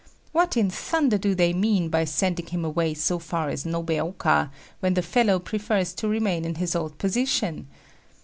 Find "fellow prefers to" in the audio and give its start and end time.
5.03-6.07